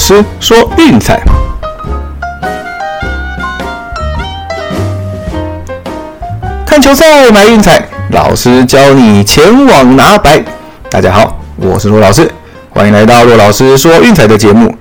[0.00, 1.22] 师说运彩，
[6.66, 10.42] 看球赛买运彩，老师教你前往拿白。
[10.88, 12.32] 大家好，我是陆老师，
[12.70, 14.74] 欢迎来到陆老师说运彩的节目。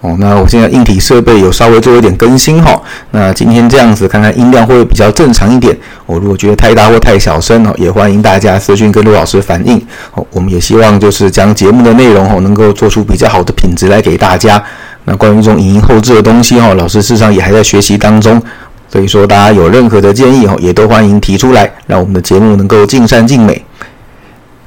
[0.00, 2.80] 哦，那我现在硬体设备有稍微做一点更新哈。
[3.10, 5.76] 那今天这样子，看看音量会比较正常一点。
[6.06, 9.76] 我如果觉得太大或太小声哦，也欢迎大家私讯跟陆老师反映。
[10.14, 14.62] 哦，我们也希望就是将节目的内容哦，能够做出比较好的品质来给大家。
[15.04, 18.42] 那关于这种影音后置的东西哈，老师事实上也还在学习当中。
[18.88, 23.62] 所以说，大家有任何的建议哦，也都欢迎提出来，让我们的节目能够尽善尽美。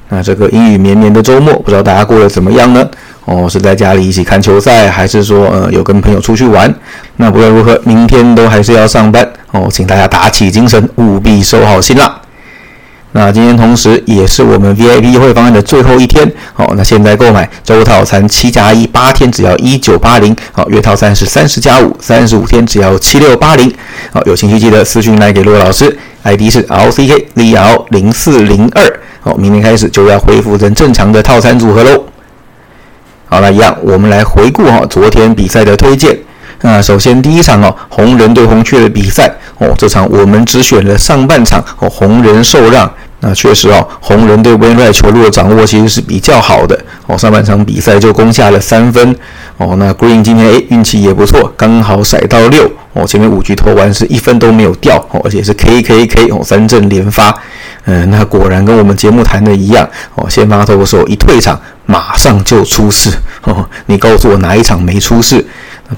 [0.09, 2.87] 那这个阴雨绵绵的周末，不知道大家过得怎么样呢？
[3.25, 6.73] 哦，是在家里一起看球赛，还是说呃有跟朋友出去玩？
[7.15, 12.19] 那不论如何，明天都还是要上班哦，请大家打起精神，务必收好心啦。
[13.15, 16.73] 那今天同时也是我们 VIP 优惠方案的最后一天哦。
[16.75, 23.71] 那现在购买周套餐七加一八天只要一九八零，好月套餐是三十加五三十五天只要七六八零。
[24.11, 28.99] 好，有兴趣记得私信来给骆老师，ID 是 LCKL 零四零二。
[29.21, 32.03] 好，明天开始就要恢复成正常的套餐组合喽。
[33.29, 36.17] 好，那一样，我们来回顾哈昨天比赛的推荐。
[36.61, 42.91] 那首先第一场哦，红人对红雀的比赛哦，这场我们只选了上半场哦，红人受让。
[43.25, 49.15] 那确实哦，红人对温瑞球路的掌握其实是比较好的哦，上半场比赛就攻下了三分
[49.57, 49.75] 哦。
[49.79, 57.33] 那 Green 今天诶运气也不错，刚好甩到六哦，前面五局投完是一分都没有掉哦，而且是 K K K 哦，三阵连发。
[57.85, 61.59] 嗯，那果然跟我们节目谈的一样哦，先发投手一退场。
[61.85, 63.11] 马上就出事
[63.43, 63.67] 哦！
[63.87, 65.45] 你告诉我哪一场没出事？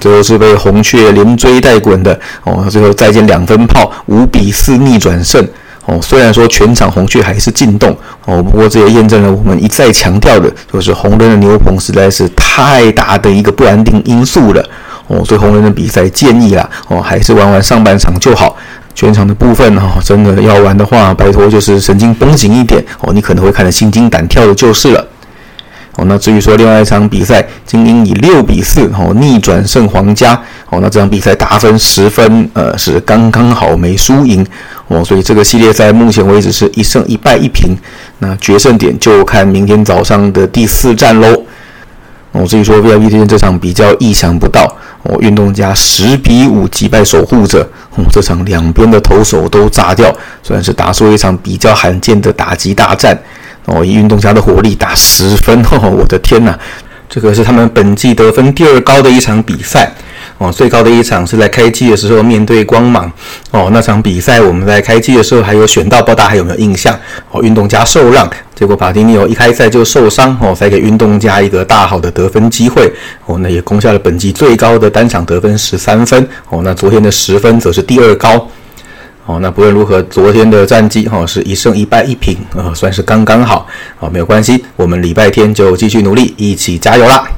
[0.00, 5.46] 最后是被红雀连追带滚的哦，最后再见两分炮，五比四逆转胜
[5.86, 5.98] 哦。
[6.02, 14.62] 虽然说全场红雀还是进洞哦，不过这也验证了我们一再强调的，就是红人的牛棚实在是太大的一个不安定因素了
[15.06, 15.22] 哦。
[15.26, 18.56] 对红人的比赛建议啦哦，还是玩玩上半场就好，
[18.94, 25.06] 全场的部分哦，真的要玩的话，拜托就是神经绷紧一点哦，你可能会看得心惊胆跳的，就是了。
[25.96, 30.34] 哦，那至于说另外一场比赛，精英以六比四哦逆转胜皇家
[30.68, 34.46] 哦，那这场比赛打分十分，呃是刚刚好没输赢
[34.88, 37.74] 哦，所以这个系列赛目前为止是一胜一败一平，
[38.18, 41.42] 那决胜点就看明天早上的第四战喽。
[42.32, 44.70] 哦，至于说 VIP 天这场比较意想不到
[45.04, 53.18] 哦，运动家十比五击败守护者哦，这场两边的投手都炸掉，算是打出一场比较罕见的打击大战。
[53.66, 56.56] 哦，以运动家的火力打十分 哦，我的天呐，
[57.08, 59.92] 这个是他们本季得分第二高的一场比赛
[60.38, 63.10] 哦，最高的一场是在开季的时候面对光芒
[63.50, 66.98] 哦，那场比赛我们在开季的时候还有选到，不知道大家还有没有印象
[67.30, 67.42] 哦？
[67.42, 72.92] 运动家受让，结果帕蒂尼奥一开赛就受伤哦，才给运动家一个大好的得分机会
[73.24, 78.48] 哦，那也攻下了本季最高的单场得分十三分哦，那昨天的十分则是第二高。
[79.26, 83.66] 哦，那不论如何，昨天的战绩哈是一胜一败一平，呃，算是刚刚好。
[83.98, 87.28] 好，没有关系，我们礼拜天就继续努力，一起加油啦！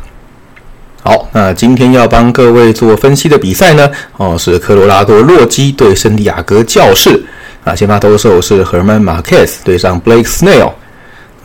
[1.02, 7.24] 好，那今天要帮各位做分析的比赛呢，哦，是科罗拉多洛基对圣地亚哥教士。
[7.64, 10.72] 啊，先发投手是赫曼马克斯对上 Blake Snell。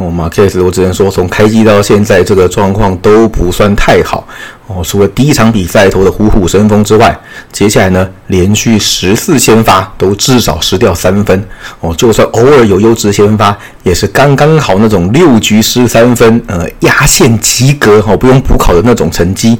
[0.03, 4.27] 哦，马克斯，我只能说从开机到现在这个状况都不算太好。
[4.67, 7.17] 哦，除了第一场比赛投的虎虎生风之外，
[7.53, 11.47] 接下来呢连续十四先发都至少失掉三分。
[11.79, 19.57] 哦，就算偶尔有优质先发，也是刚刚好那种六局失三分，呃，压线及格，哦，不用补考的那种成绩。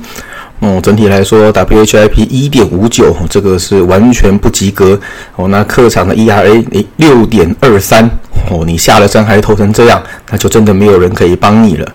[0.64, 4.98] 哦，整体来说，WHIP 一点五九，这个是完全不及格。
[5.36, 8.10] 哦，那客场的 ERA 六点二三，
[8.50, 10.02] 哦，你下了山还投成这样，
[10.32, 11.94] 那就真的没有人可以帮你了。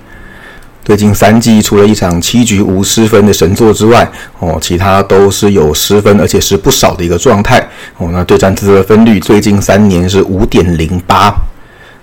[0.85, 4.07] 最近三季除了一场七局无失分的神作之外，
[4.39, 7.67] 哦，其他都是有失分，而且是不少的一个状态。
[7.97, 11.35] 哦，那对战自责分率最近三年是五点零八。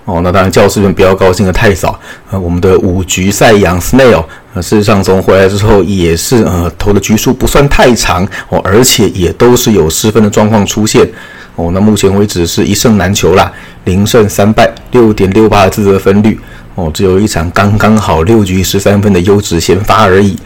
[0.05, 1.99] 哦，那当然教师们不要高兴的太早。
[2.29, 4.23] 呃，我们的五局赛扬 Snail，
[4.53, 11.09] 呃，事实上从回来之后也是呃投的局数不算太长哦，而且也都是有失分的状况出现。
[11.55, 13.51] 哦，那目前为止是一胜难求啦，
[13.85, 16.39] 零胜三败，六点六八的自责分率。
[16.75, 20.37] 哦，只有一场刚刚好六局十三分的优质先发而已。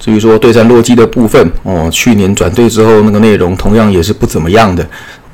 [0.00, 4.84] 至于说对战洛基的部分，哦，去年转队之后那个内容同样也是不怎么样的。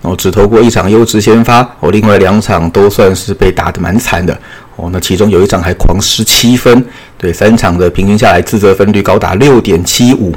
[0.06, 4.38] 我，只投过一场优质先发，我，另外两场都算是被打得蛮惨的，
[4.76, 6.84] 哦，那其中有一场还狂失七分，
[7.18, 10.32] 对，三场的平均下来自责分率高达六点七五，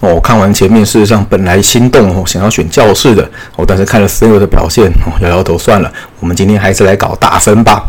[0.00, 7.84] 哦，看完前面，事实上本来心动哦，想要选教室的，哦，但是看了所有的表现，哦，摇摇头算了，我们今天还是来搞大分吧。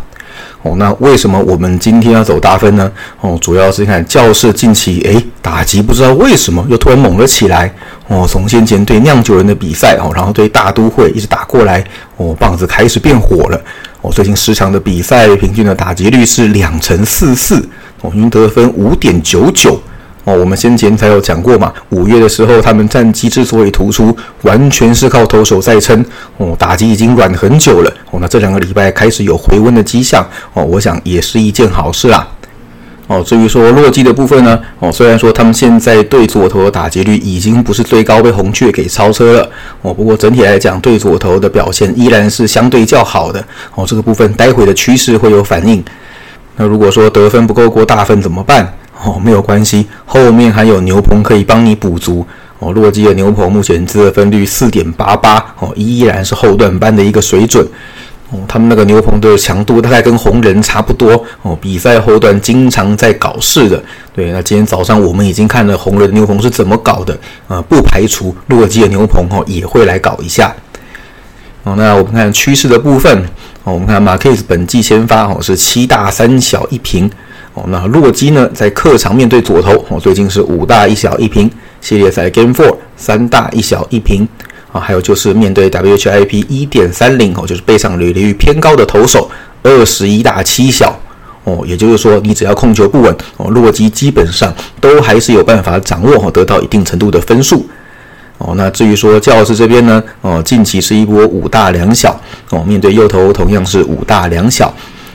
[0.61, 2.91] 哦，那为什么我们今天要走大分呢？
[3.21, 7.73] 哦，主要是看教室近期诶打击不知道为什么又突然猛了起来。
[8.07, 11.83] 哦，从先前对酿酒人的比赛哦，然后对大都会一直打过来，
[12.17, 13.61] 哦，棒子开始变火了。
[14.01, 17.65] 哦，最近十场的比赛平均的打击率是两成四四，
[18.01, 19.81] 哦，均得分五点九九。
[20.25, 26.03] 哦，我们先前才有讲过嘛，五月的时候他们战绩之所以突出，完全是靠投手在撑。
[26.37, 27.93] 哦，打击已经软很久了。
[28.09, 30.25] 哦，那这两个礼拜开始有回温的迹象。
[30.53, 32.25] 哦，我想也是一件好事啦。
[33.07, 39.49] 哦，至于说洛基的部分呢，哦，虽然说他们现在对左投的打击率已经不是最高，被红雀给超车了。
[39.81, 43.43] 哦，不过整体来讲，对左投的表现依然是相对较好的。
[43.75, 45.83] 哦，这个部分待会的趋势会有反应。
[46.55, 48.73] 那如果说得分不够过大分怎么办？
[49.03, 52.25] 哦，没有关系，后面还有牛棚可以帮你补足。
[52.59, 57.67] 哦，洛基的牛棚目前自得分率四点八八，哦，依然是后段班的一个水准。
[58.29, 61.21] 哦，他们那个牛棚的强度大概跟红人差不多。
[61.41, 63.83] 哦，比赛后段经常在搞事的。
[64.15, 67.19] 对，那今天早上我们已经看了红人牛棚是怎么搞的。
[67.49, 70.55] 啊，不排除洛基的牛棚哦也会来搞一下。
[71.63, 73.21] 哦，那我们看趋势的部分。
[73.65, 77.11] 哦，我们看马 case 本季先发哦是七大三小一平。
[77.53, 81.49] 哦，那洛基呢，在客场面对左投，哦，最近是五大一小一平，
[81.81, 84.27] 系列赛 Game Four 三大一小一平，
[84.71, 89.29] 啊，还有就是面对 WHIP 一点三零，哦，就是背上垒率偏高的投手，
[89.61, 90.99] 二十一大七小，
[91.43, 94.51] 哦，也就是说，你只要控球不稳，哦，洛基基本上
[94.81, 97.69] 都还是有办法掌握，哦，得到一定程度的分数，
[98.39, 102.19] 哦，那至于说教师这边呢，哦，近期是一波五大两小，
[102.49, 104.73] 哦，面对右投同样是五大两小。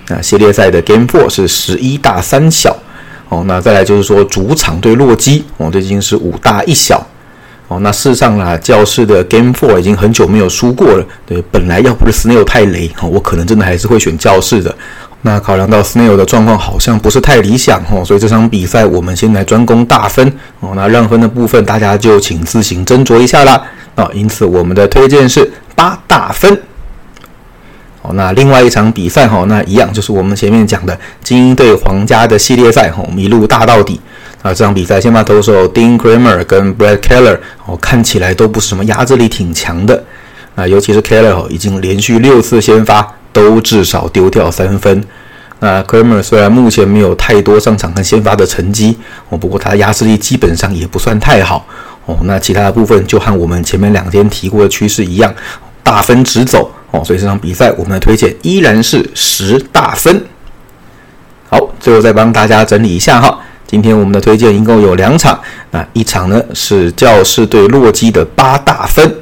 [0.09, 2.77] 那系列赛的 Game Four 是十一大三小，
[3.29, 7.07] 哦，那再来就是说主场对洛基，哦，这已经是五大一小，
[7.69, 14.75] 哦，那事实上啦，教室的 Game Four 已经很久没有输过了，对，本来要不是 Snail 太雷，哦，我可能真的还是会选教室的。
[15.21, 23.61] 那考量到 Snail 的状况好像不是太理想，哦，所以这场比赛我们先来专攻大分，哦，那让分的部分大家就请自行斟酌一下啦，
[23.95, 26.59] 啊，因此我们的推荐是八大分。
[28.15, 34.01] 那另外一场比赛哈，那一样就是我们前面讲的精英对皇家的系列赛哈，我们一路大到底。
[34.41, 40.05] 啊，这场比赛先发投手 Dean Kramer 跟 Brad Keller 哦，看起来都不是什么压制力挺强的。
[40.55, 45.03] 啊，尤其是 Keller，已经连续六次先发都至少丢掉三分。
[45.59, 48.97] 那 Kramer 虽然目前没有太多上场和先发的成绩
[49.29, 51.67] 哦，不过他的压制力基本上也不算太好
[52.07, 52.17] 哦。
[52.23, 55.35] 那其他的部分就和我们前面两天提过的趋势一样，
[55.83, 56.71] 大分直走。
[56.91, 60.25] 哦，所以这场比赛我们的推荐依然是十大分。
[61.51, 65.39] 好，最后再帮大家整理一下哈，今天我们的推荐一共有两场，
[65.71, 69.15] 那一场呢是教士对洛基的八大分，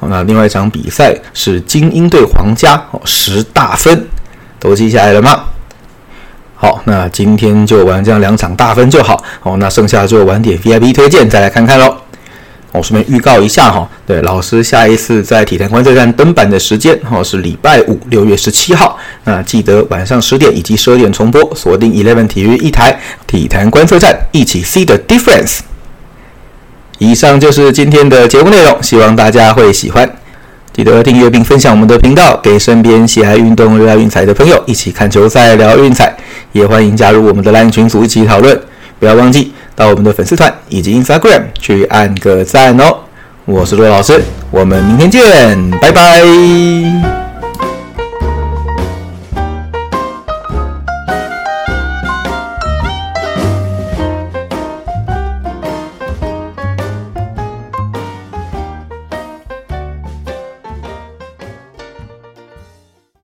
[0.00, 4.06] 那另外一场比赛是精英对皇家哦十大分，
[4.58, 5.44] 都记下来了吗？
[6.56, 11.96] 好，那今天就玩这样两场大分就好，哦，那剩下就玩点 VIP 推荐，再来看看喽。
[12.72, 25.58] 我顺便预告一下哈，对老师下一次在体坛观测站登板的时间哈是礼拜五六月十七号，那记得晚上十点以及十二点重播，锁定 Eleven 体育一台体坛观测站，一起 see the difference。
[26.98, 30.10] 以上就是今天的节目内容，希望大家会喜欢，
[30.72, 36.16] 记得订阅并分享我们的频道，给身边喜爱运动、热爱运彩的朋友一起看球赛、聊运彩，
[36.52, 38.58] 也欢迎加入我们的 LINE 群组一起讨论，
[38.98, 39.51] 不要忘记。
[39.74, 42.98] 到我们的粉丝团以及 Instagram 去按个赞哦！
[43.44, 46.22] 我是罗老师，我们明天见，拜拜。